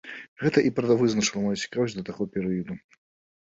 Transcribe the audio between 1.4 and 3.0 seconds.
маю цікавасць да таго перыяду.